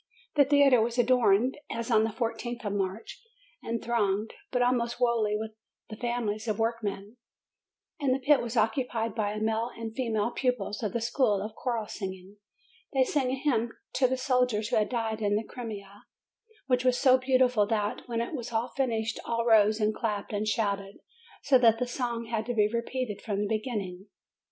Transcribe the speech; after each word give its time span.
The 0.35 0.45
theatre 0.45 0.81
was 0.81 0.97
adorned 0.97 1.59
as 1.69 1.91
on 1.91 2.03
the 2.05 2.09
I4th 2.09 2.65
of 2.65 2.73
March, 2.73 3.21
and 3.61 3.83
thronged, 3.83 4.33
but 4.49 4.63
almost 4.63 4.95
wholly 4.95 5.37
with 5.37 5.51
the 5.91 5.95
families 5.95 6.47
of 6.47 6.57
workmen; 6.57 7.17
and 7.99 8.11
the 8.11 8.17
pit 8.17 8.41
was 8.41 8.57
occupied 8.57 9.13
by 9.13 9.37
the 9.37 9.43
male 9.45 9.69
and 9.77 9.95
female 9.95 10.31
pupils 10.31 10.81
of 10.81 10.93
the 10.93 11.01
school 11.01 11.39
of 11.39 11.53
choral 11.53 11.85
singing. 11.85 12.37
They 12.95 13.03
sang 13.03 13.29
a 13.29 13.35
hymn 13.35 13.73
to 13.93 14.07
the 14.07 14.17
soldiers 14.17 14.69
who 14.69 14.77
had 14.77 14.89
died 14.89 15.21
in 15.21 15.35
the 15.35 15.43
Crimea, 15.43 16.05
which 16.65 16.83
was 16.83 16.97
so 16.97 17.19
beautiful 17.19 17.67
that, 17.67 18.01
when 18.07 18.21
it 18.21 18.33
was 18.33 18.51
finished, 18.75 19.19
all 19.23 19.45
rose 19.45 19.79
and 19.79 19.93
clapped 19.93 20.33
and 20.33 20.47
shouted, 20.47 20.97
so 21.43 21.59
that 21.59 21.77
the 21.77 21.85
song 21.85 22.25
had 22.25 22.47
to 22.47 22.55
be 22.55 22.67
repeated 22.67 23.21
from 23.21 23.39
the 23.39 23.47
beginning. 23.47 24.07